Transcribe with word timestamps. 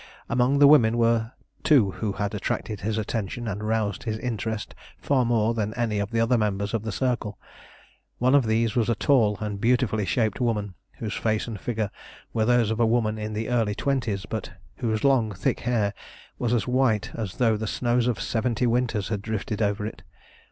Among 0.27 0.57
the 0.57 0.65
women 0.65 0.93
there 0.93 0.97
were 0.97 1.31
two 1.61 1.91
who 1.91 2.13
had 2.13 2.33
attracted 2.33 2.81
his 2.81 2.97
attention 2.97 3.47
and 3.47 3.61
roused 3.63 4.01
his 4.01 4.17
interest 4.17 4.73
far 4.97 5.23
more 5.25 5.53
than 5.53 5.75
any 5.75 5.99
of 5.99 6.09
the 6.09 6.19
other 6.19 6.39
members 6.39 6.73
of 6.73 6.81
the 6.81 6.91
Circle. 6.91 7.37
One 8.17 8.33
of 8.33 8.47
these 8.47 8.75
was 8.75 8.89
a 8.89 8.95
tall 8.95 9.37
and 9.41 9.61
beautifully 9.61 10.07
shaped 10.07 10.41
woman, 10.41 10.73
whose 10.97 11.13
face 11.13 11.45
and 11.47 11.59
figure 11.61 11.91
were 12.33 12.45
those 12.45 12.71
of 12.71 12.79
a 12.79 12.85
woman 12.87 13.19
in 13.19 13.33
the 13.33 13.49
early 13.49 13.75
twenties, 13.75 14.25
but 14.25 14.51
whose 14.77 15.03
long, 15.03 15.33
thick 15.33 15.59
hair 15.59 15.93
was 16.39 16.51
as 16.51 16.67
white 16.67 17.11
as 17.13 17.35
though 17.35 17.55
the 17.55 17.67
snows 17.67 18.07
of 18.07 18.19
seventy 18.19 18.65
winters 18.65 19.09
had 19.09 19.21
drifted 19.21 19.61
over 19.61 19.85
it. 19.85 20.01